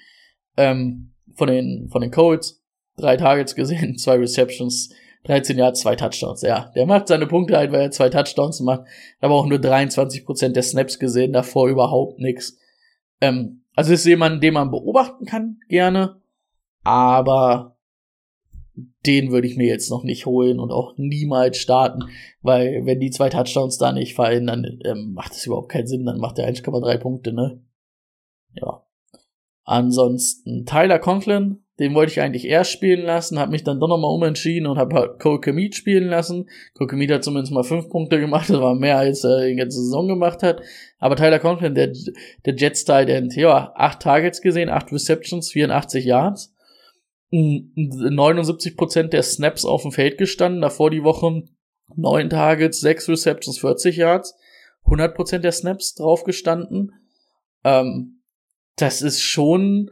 [0.58, 2.62] ähm, von den, von den Colts.
[2.98, 6.42] Drei Targets gesehen, zwei Receptions, 13 Jahre, zwei Touchdowns.
[6.42, 8.84] Ja, der macht seine Punkte halt, weil er zwei Touchdowns macht.
[9.20, 12.58] Aber auch nur 23% der Snaps gesehen, davor überhaupt nix.
[13.22, 16.22] Ähm, also ist jemand, den man beobachten kann, gerne.
[16.84, 17.78] Aber
[19.06, 22.04] den würde ich mir jetzt noch nicht holen und auch niemals starten,
[22.42, 26.06] weil wenn die zwei Touchdowns da nicht fallen, dann ähm, macht es überhaupt keinen Sinn,
[26.06, 27.62] dann macht er 1,3 Punkte, ne?
[28.54, 28.84] Ja.
[29.72, 34.12] Ansonsten Tyler Conklin, den wollte ich eigentlich erst spielen lassen, habe mich dann doch nochmal
[34.14, 36.50] umentschieden und habe halt Cole Kokemeet spielen lassen.
[36.74, 39.82] Cole Kokemeet hat zumindest mal fünf Punkte gemacht, das war mehr als er die ganze
[39.82, 40.62] Saison gemacht hat.
[41.00, 41.94] Aber Tyler Conklin, der,
[42.46, 46.54] der Jets Tight End, ja, acht Targets gesehen, acht Receptions, 84 Yards.
[47.32, 51.44] 79% der Snaps auf dem Feld gestanden, davor die Woche
[51.96, 54.36] neun Targets, sechs Receptions, 40 Yards,
[54.86, 56.92] 100% der Snaps drauf gestanden.
[57.64, 58.21] Ähm,
[58.76, 59.92] das ist schon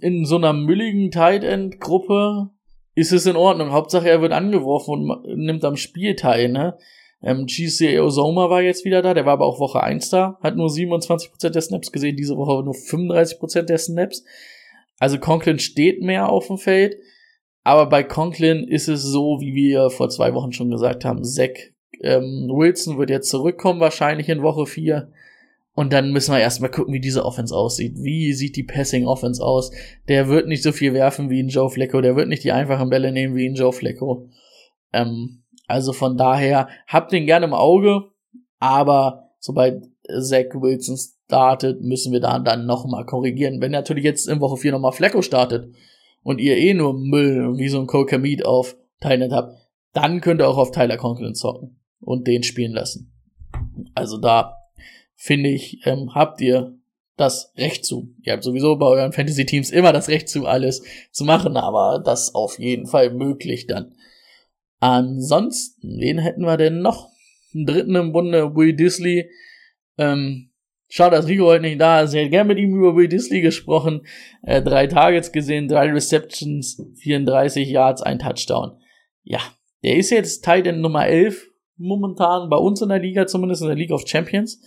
[0.00, 2.50] in so einer mülligen Tight End Gruppe
[2.94, 3.72] ist es in Ordnung.
[3.72, 6.76] Hauptsache er wird angeworfen und nimmt am Spiel teil, ne?
[7.22, 10.56] Ähm, GC Ozoma war jetzt wieder da, der war aber auch Woche 1 da, hat
[10.56, 14.22] nur 27% der Snaps gesehen, diese Woche nur 35% der Snaps.
[14.98, 16.96] Also Conklin steht mehr auf dem Feld,
[17.64, 21.50] aber bei Conklin ist es so, wie wir vor zwei Wochen schon gesagt haben, Zach
[22.02, 25.10] ähm, Wilson wird jetzt zurückkommen, wahrscheinlich in Woche 4.
[25.76, 27.96] Und dann müssen wir erstmal gucken, wie diese Offense aussieht.
[27.98, 29.70] Wie sieht die Passing Offense aus?
[30.08, 32.00] Der wird nicht so viel werfen wie ein Joe Flecko.
[32.00, 34.30] Der wird nicht die einfachen Bälle nehmen wie ein Joe Flecko.
[34.94, 38.04] Ähm, also von daher, habt den gerne im Auge.
[38.58, 39.84] Aber sobald
[40.22, 43.60] Zach Wilson startet, müssen wir da dann nochmal korrigieren.
[43.60, 45.74] Wenn natürlich jetzt in Woche 4 nochmal Flecko startet
[46.22, 49.52] und ihr eh nur Müll wie so ein Cole Kamid auf Thailand habt,
[49.92, 53.12] dann könnt ihr auch auf Tyler Conklin zocken und den spielen lassen.
[53.94, 54.56] Also da
[55.26, 56.78] finde ich, ähm, habt ihr
[57.16, 58.14] das Recht zu.
[58.22, 62.34] Ihr habt sowieso bei euren Fantasy-Teams immer das Recht zu, alles zu machen, aber das
[62.34, 63.94] auf jeden Fall möglich dann.
[64.78, 67.10] Ansonsten, wen hätten wir denn noch?
[67.54, 69.30] Einen dritten im Bunde, Will Disley.
[69.98, 70.50] Ähm,
[70.88, 72.12] schade, dass Rico heute nicht da ist.
[72.12, 74.06] Ich hätte gerne mit ihm über Will Disley gesprochen.
[74.42, 78.78] Äh, drei Targets gesehen, drei Receptions, 34 Yards, ein Touchdown.
[79.24, 79.40] Ja,
[79.82, 81.46] der ist jetzt Titan Nummer 11
[81.78, 84.60] momentan bei uns in der Liga, zumindest in der League of Champions.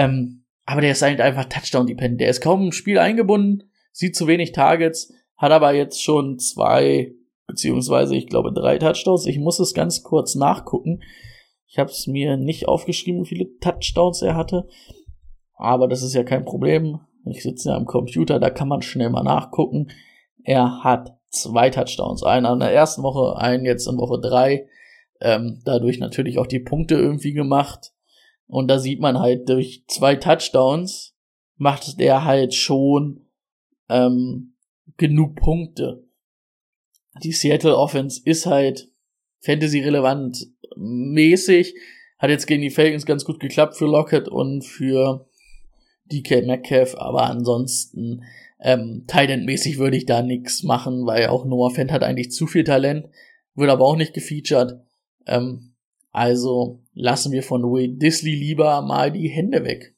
[0.00, 2.22] Ähm, aber der ist halt einfach Touchdown-dependent.
[2.22, 7.12] Der ist kaum im Spiel eingebunden, sieht zu wenig Targets, hat aber jetzt schon zwei
[7.46, 9.26] beziehungsweise ich glaube drei Touchdowns.
[9.26, 11.02] Ich muss es ganz kurz nachgucken.
[11.66, 14.68] Ich habe es mir nicht aufgeschrieben, wie viele Touchdowns er hatte,
[15.54, 17.00] aber das ist ja kein Problem.
[17.26, 19.88] Ich sitze ja am Computer, da kann man schnell mal nachgucken.
[20.42, 24.66] Er hat zwei Touchdowns, einen in der ersten Woche, einen jetzt in Woche drei.
[25.20, 27.92] Ähm, dadurch natürlich auch die Punkte irgendwie gemacht.
[28.50, 31.14] Und da sieht man halt, durch zwei Touchdowns
[31.56, 33.26] macht der halt schon
[33.88, 34.54] ähm,
[34.96, 36.04] genug Punkte.
[37.22, 38.90] Die Seattle Offense ist halt
[39.40, 41.74] Fantasy-relevant mäßig.
[42.18, 45.28] Hat jetzt gegen die Falcons ganz gut geklappt für Lockett und für
[46.06, 48.24] DK Metcalf, aber ansonsten
[48.58, 52.64] ähm, Titan-mäßig würde ich da nichts machen, weil auch Noah Fent hat eigentlich zu viel
[52.64, 53.06] Talent,
[53.54, 54.80] wird aber auch nicht gefeatured.
[55.26, 55.74] Ähm,
[56.10, 59.96] also lassen wir von Will Disley lieber mal die Hände weg.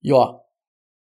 [0.00, 0.42] Ja,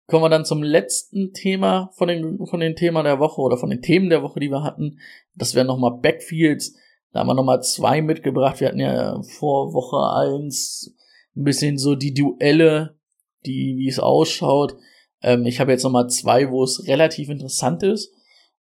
[0.08, 3.70] kommen wir dann zum letzten Thema von den, von den Themen der Woche oder von
[3.70, 5.00] den Themen der Woche, die wir hatten.
[5.36, 6.76] Das wären nochmal Backfields.
[7.12, 8.60] Da haben wir nochmal zwei mitgebracht.
[8.60, 10.96] Wir hatten ja vor Woche eins
[11.36, 13.00] ein bisschen so die Duelle,
[13.46, 14.76] die, wie es ausschaut.
[15.22, 18.14] Ähm, ich habe jetzt nochmal zwei, wo es relativ interessant ist.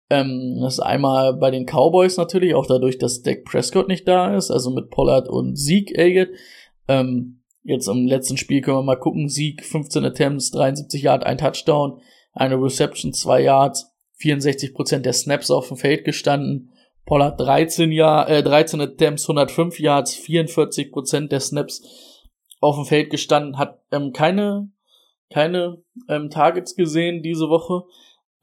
[0.10, 4.36] Ähm, das ist einmal bei den Cowboys natürlich, auch dadurch, dass Dak Prescott nicht da
[4.36, 6.30] ist, also mit Pollard und Zeke Elliott.
[6.88, 9.30] Ähm, jetzt im letzten Spiel können wir mal gucken.
[9.30, 12.02] Sieg, 15 Attempts, 73 Yard, ein Touchdown,
[12.34, 13.92] eine Reception, 2 Yards,
[14.22, 16.72] 64% der Snaps auf dem Feld gestanden.
[17.06, 21.82] Pollard 13 Jahr, äh, 13 Attempts, 105 Yards, 44% der Snaps
[22.62, 24.70] auf dem Feld gestanden, hat ähm, keine
[25.32, 27.84] keine ähm, Targets gesehen diese Woche.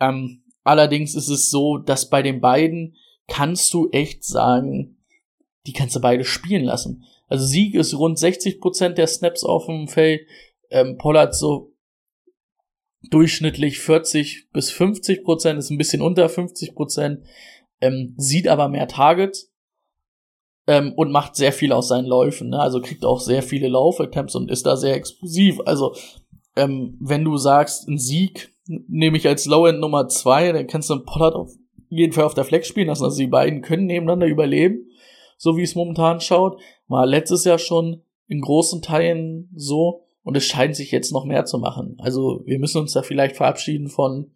[0.01, 2.97] Ähm, allerdings ist es so, dass bei den beiden
[3.29, 4.99] kannst du echt sagen,
[5.67, 7.05] die kannst du beide spielen lassen.
[7.29, 10.27] Also Sieg ist rund 60% der Snaps auf dem Feld,
[10.71, 11.73] ähm, Pollard so
[13.11, 17.23] durchschnittlich 40 bis 50% ist ein bisschen unter 50%
[17.81, 19.53] ähm, sieht aber mehr Targets
[20.67, 22.51] ähm, und macht sehr viel aus seinen Läufen.
[22.51, 22.61] Ne?
[22.61, 25.61] Also kriegt auch sehr viele Laufattempts und ist da sehr explosiv.
[25.67, 25.95] Also
[26.55, 30.95] ähm, wenn du sagst, ein Sieg nehme ich als Low-End Nummer zwei, dann kannst du
[30.95, 31.51] einen Pollard auf
[31.89, 33.05] jeden Fall auf der Flex spielen lassen.
[33.05, 34.89] Also die beiden können nebeneinander überleben,
[35.37, 36.61] so wie es momentan schaut.
[36.89, 41.45] War letztes Jahr schon in großen Teilen so und es scheint sich jetzt noch mehr
[41.45, 41.97] zu machen.
[41.99, 44.33] Also wir müssen uns da vielleicht verabschieden von,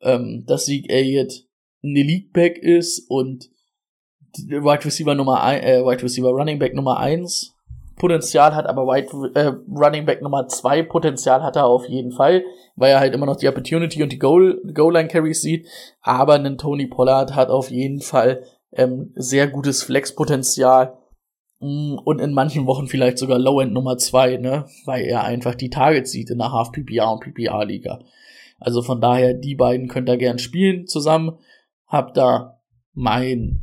[0.00, 1.46] ähm, dass Sieg Elliott
[1.82, 3.50] ein Elite-Back ist und
[4.36, 7.53] Wide Receiver Nummer ein, äh, Wide Receiver Running Back Nummer eins
[7.96, 12.44] Potenzial hat, aber Wide äh, Running Back Nummer zwei Potenzial hat er auf jeden Fall,
[12.76, 15.66] weil er halt immer noch die Opportunity und die Goal Goal Line Carries sieht.
[16.00, 20.98] Aber ein Tony Pollard hat auf jeden Fall ähm, sehr gutes Flex-Potenzial
[21.60, 25.54] mm, und in manchen Wochen vielleicht sogar Low End Nummer zwei, ne, weil er einfach
[25.54, 28.00] die Targets sieht in der Half PPA und PPA Liga.
[28.58, 31.38] Also von daher die beiden könnt ihr gern spielen zusammen.
[31.86, 32.60] Habt da
[32.92, 33.60] mein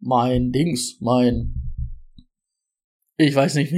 [0.00, 1.65] mein Dings, mein
[3.16, 3.72] ich weiß nicht,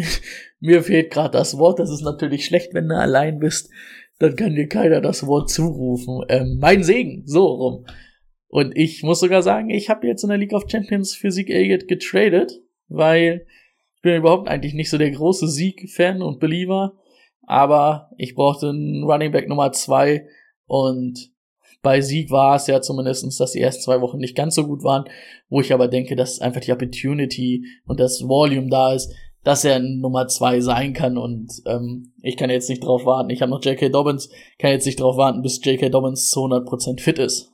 [0.61, 1.79] mir fehlt gerade das Wort.
[1.79, 3.71] Das ist natürlich schlecht, wenn du allein bist.
[4.19, 6.23] Dann kann dir keiner das Wort zurufen.
[6.29, 7.87] Ähm, mein Segen, so rum.
[8.49, 11.51] Und ich muss sogar sagen, ich habe jetzt in der League of Champions für Sieg
[11.51, 13.47] Elliott getradet, weil
[13.97, 16.95] ich bin überhaupt eigentlich nicht so der große Sieg-Fan und Believer.
[17.43, 20.27] Aber ich brauchte einen Running Back Nummer zwei
[20.67, 21.31] und
[21.83, 24.83] bei Sieg war es ja zumindestens, dass die ersten zwei Wochen nicht ganz so gut
[24.83, 25.05] waren,
[25.49, 29.79] wo ich aber denke, dass einfach die Opportunity und das Volume da ist, dass er
[29.79, 33.31] Nummer zwei sein kann und ähm, ich kann jetzt nicht drauf warten.
[33.31, 33.89] Ich habe noch J.K.
[33.89, 35.89] Dobbins, kann jetzt nicht drauf warten, bis J.K.
[35.89, 37.53] Dobbins zu 100% fit ist.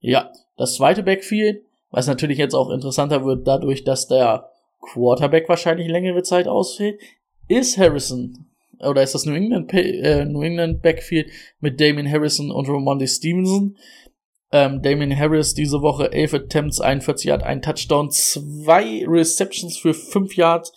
[0.00, 5.88] Ja, das zweite Backfield, was natürlich jetzt auch interessanter wird, dadurch, dass der Quarterback wahrscheinlich
[5.88, 7.00] längere Zeit ausfällt,
[7.48, 8.46] ist Harrison.
[8.78, 13.76] Oder ist das New England, äh, New England Backfield mit Damien Harrison und Ramondi Stevenson.
[14.58, 20.34] Ähm, Damien Harris diese Woche 11 Attempts, 41 Yards, ein Touchdown, zwei Receptions für 5
[20.34, 20.72] Yards,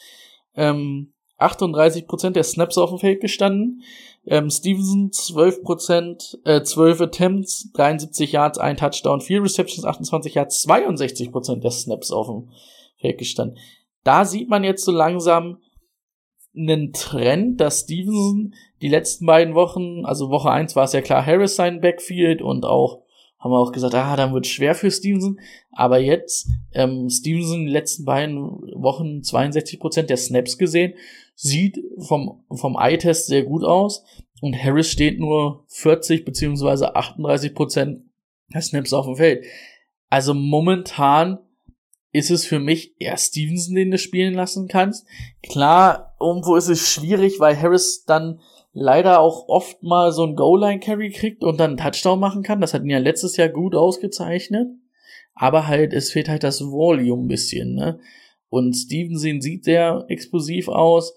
[0.54, 3.84] ähm, 38% der Snaps auf dem Feld gestanden.
[4.26, 11.64] Ähm, Stevenson 12%, äh, 12 Attempts, 73 Yards, ein Touchdown, 4 Receptions, 28 Yards, 62%
[11.64, 12.50] der Snaps auf dem
[12.98, 13.58] Feld gestanden.
[14.04, 15.60] Da sieht man jetzt so langsam
[16.54, 21.26] einen Trend, dass Stevenson die letzten beiden Wochen, also Woche 1 war es ja klar
[21.26, 23.04] Harris sein Backfield und auch
[23.40, 25.40] haben wir auch gesagt, ah, dann wird schwer für Stevenson.
[25.72, 30.94] Aber jetzt, ähm, Stevenson die letzten beiden Wochen 62% der Snaps gesehen,
[31.36, 34.04] sieht vom, vom Eye-Test sehr gut aus.
[34.42, 38.02] Und Harris steht nur 40 beziehungsweise 38%
[38.54, 39.46] der Snaps auf dem Feld.
[40.10, 41.40] Also momentan
[42.12, 45.06] ist es für mich eher Stevenson, den du spielen lassen kannst.
[45.44, 48.40] Klar, irgendwo ist es schwierig, weil Harris dann
[48.74, 52.62] leider auch oft mal so ein Goal-Line-Carry kriegt und dann einen Touchdown machen kann.
[52.62, 54.68] Das hat ihn ja letztes Jahr gut ausgezeichnet.
[55.40, 58.00] aber halt, es fehlt halt das Volume ein bisschen, ne?
[58.50, 61.14] Und Stevenson sieht sehr explosiv aus,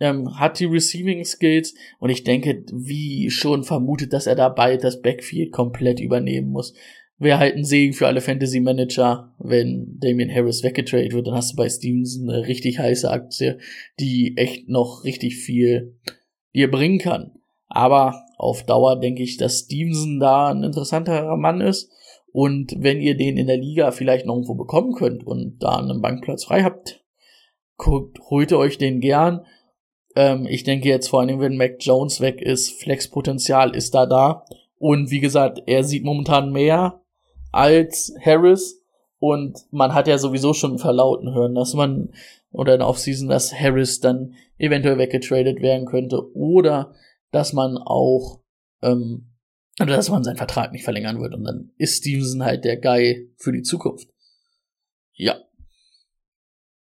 [0.00, 4.84] ähm, hat die Receiving Skills und ich denke, wie schon vermutet, dass er da bald
[4.84, 6.74] das Backfield komplett übernehmen muss.
[7.18, 11.52] Wäre halt ein Segen für alle Fantasy Manager, wenn Damian Harris weggetradet wird, dann hast
[11.52, 13.58] du bei Stevenson eine richtig heiße Aktie,
[13.98, 15.96] die echt noch richtig viel
[16.54, 17.32] dir bringen kann.
[17.68, 21.90] Aber auf Dauer denke ich, dass Stevenson da ein interessanterer Mann ist
[22.34, 26.02] und wenn ihr den in der Liga vielleicht noch irgendwo bekommen könnt und da einen
[26.02, 27.00] Bankplatz frei habt,
[27.76, 29.46] guckt, holt euch den gern.
[30.16, 34.44] Ähm, ich denke jetzt vor allem, wenn Mac Jones weg ist, Flexpotenzial ist da da.
[34.78, 37.00] Und wie gesagt, er sieht momentan mehr
[37.52, 38.83] als Harris.
[39.26, 42.12] Und man hat ja sowieso schon verlauten hören, dass man,
[42.50, 46.30] oder in Offseason, dass Harris dann eventuell weggetradet werden könnte.
[46.36, 46.94] Oder
[47.30, 48.42] dass man auch
[48.82, 49.30] ähm,
[49.80, 53.32] oder dass man seinen Vertrag nicht verlängern wird und dann ist Stevenson halt der Guy
[53.38, 54.10] für die Zukunft.
[55.14, 55.38] Ja.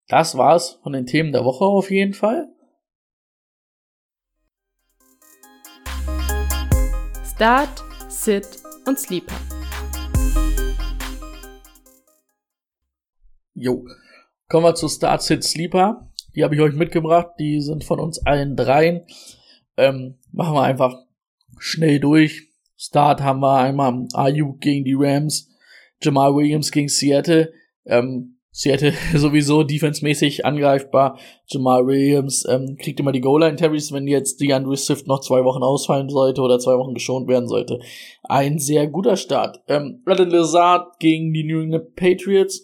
[0.06, 2.48] Das war's von den Themen der Woche auf jeden Fall.
[7.34, 9.55] Start, Sit und Sleeper.
[13.56, 13.86] Jo.
[14.48, 16.12] Kommen wir zu Start, Sit, Sleeper.
[16.34, 17.30] Die habe ich euch mitgebracht.
[17.40, 19.06] Die sind von uns allen dreien.
[19.78, 20.94] Ähm, machen wir einfach
[21.58, 22.50] schnell durch.
[22.76, 25.48] Start haben wir einmal Ayuk gegen die Rams,
[26.02, 27.50] Jamal Williams gegen Seattle.
[27.86, 31.18] Ähm, Seattle sowieso defensemäßig angreifbar.
[31.46, 36.10] Jamal Williams ähm, kriegt immer die Goal-Line-Terries, wenn jetzt DeAndre Swift noch zwei Wochen ausfallen
[36.10, 37.80] sollte oder zwei Wochen geschont werden sollte.
[38.22, 39.62] Ein sehr guter Start.
[39.68, 42.62] Ähm, Alan Lazard gegen die New England Patriots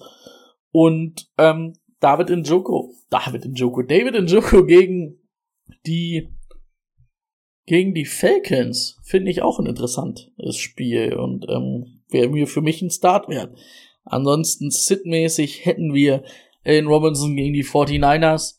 [0.72, 2.94] und ähm, David Njoko.
[3.10, 3.82] David Njoko.
[3.82, 5.18] David Njoko gegen
[5.86, 6.28] die
[7.64, 12.82] gegen die Falcons finde ich auch ein interessantes Spiel und ähm, wäre mir für mich
[12.82, 13.56] ein Start wert.
[14.04, 16.24] Ansonsten sitmäßig hätten wir
[16.64, 18.58] Allen Robinson gegen die 49ers,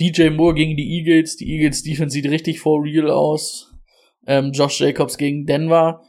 [0.00, 1.36] DJ Moore gegen die Eagles.
[1.36, 3.72] Die Eagles Defense sieht richtig for real aus.
[4.26, 6.02] Ähm, Josh Jacobs gegen Denver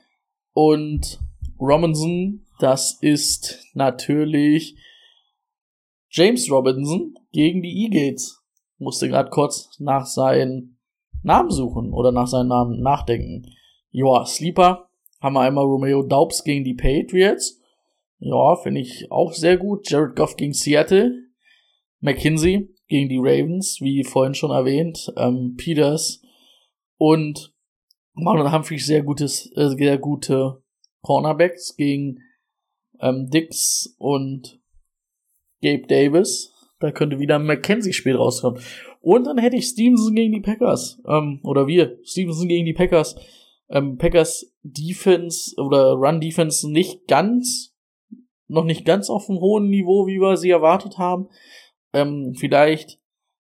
[0.54, 1.20] und
[1.60, 4.76] Robinson, das ist natürlich
[6.16, 8.40] James Robinson gegen die Eagles.
[8.78, 10.78] Musste gerade kurz nach seinen
[11.24, 13.50] Namen suchen oder nach seinem Namen nachdenken.
[13.90, 14.90] Ja, Sleeper
[15.22, 17.60] haben wir einmal Romeo Daubs gegen die Patriots.
[18.20, 19.90] Ja, finde ich auch sehr gut.
[19.90, 21.14] Jared Goff gegen Seattle.
[22.00, 25.12] McKinsey gegen die Ravens, wie vorhin schon erwähnt.
[25.18, 26.22] Ähm, Peters
[26.98, 27.56] und
[28.14, 30.62] Marlon Humphreys sehr gutes, äh, sehr gute
[31.02, 32.20] Cornerbacks gegen
[33.00, 34.63] ähm, Dix und
[35.64, 36.54] Gabe Davis.
[36.80, 38.62] Da könnte wieder ein McKenzie-Spiel rauskommen.
[39.00, 41.02] Und dann hätte ich Stevenson gegen die Packers.
[41.08, 41.98] Ähm, oder wir.
[42.04, 43.16] Stevenson gegen die Packers.
[43.70, 47.74] Ähm, Packers Defense oder Run Defense nicht ganz,
[48.48, 51.30] noch nicht ganz auf dem hohen Niveau, wie wir sie erwartet haben.
[51.94, 53.00] Ähm, vielleicht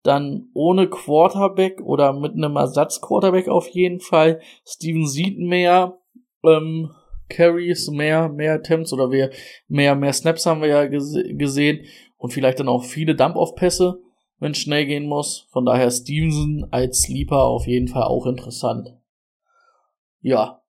[0.02, 4.40] dann ohne Quarterback oder mit einem Ersatz-Quarterback auf jeden Fall.
[4.66, 5.98] Steven mehr
[6.44, 6.90] ähm,
[7.30, 9.30] Carries, mehr, mehr Attempts oder mehr,
[9.68, 11.86] mehr, mehr Snaps haben wir ja gese gesehen
[12.18, 14.00] und vielleicht dann auch viele Dump-Off-Pässe
[14.40, 15.46] wenn es schnell gehen muss.
[15.50, 18.96] Von daher Stevenson als Sleeper auf jeden Fall auch interessant.
[20.22, 20.62] Ja.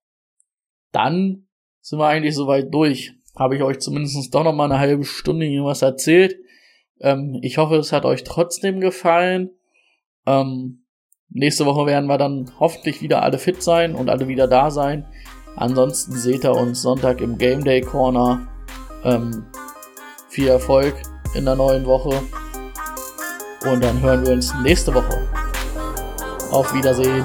[0.92, 1.46] Dann
[1.80, 3.14] sind wir eigentlich soweit durch.
[3.34, 6.36] Habe ich euch zumindest doch noch mal eine halbe Stunde irgendwas erzählt.
[7.00, 9.50] Ähm, ich hoffe, es hat euch trotzdem gefallen.
[10.26, 10.84] Ähm,
[11.30, 15.06] nächste Woche werden wir dann hoffentlich wieder alle fit sein und alle wieder da sein.
[15.56, 18.46] Ansonsten seht ihr uns Sonntag im Game Day Corner.
[19.04, 19.44] Ähm,
[20.28, 20.94] viel Erfolg
[21.34, 22.22] in der neuen Woche.
[23.70, 25.28] Und dann hören wir uns nächste Woche.
[26.50, 27.24] Auf Wiedersehen.